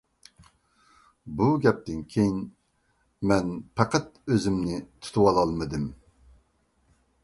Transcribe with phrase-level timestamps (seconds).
[1.41, 2.41] بۇ گەپتىن كېيىن،
[3.33, 5.91] مەن پەقەت ئۆزۈمنى تۇتۇۋالالمىدىم.